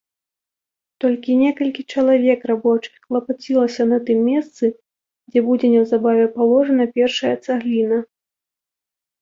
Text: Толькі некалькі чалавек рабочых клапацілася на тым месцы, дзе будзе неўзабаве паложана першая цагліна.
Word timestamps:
Толькі 1.03 1.35
некалькі 1.41 1.81
чалавек 1.95 2.47
рабочых 2.53 2.93
клапацілася 3.05 3.83
на 3.91 3.99
тым 4.07 4.19
месцы, 4.31 4.65
дзе 5.33 5.39
будзе 5.51 5.67
неўзабаве 5.75 6.25
паложана 6.39 6.85
першая 6.97 7.35
цагліна. 7.47 7.97